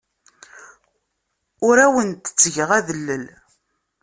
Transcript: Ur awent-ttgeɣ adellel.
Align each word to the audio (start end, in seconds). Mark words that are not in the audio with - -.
Ur 1.67 1.77
awent-ttgeɣ 1.85 2.69
adellel. 2.77 3.23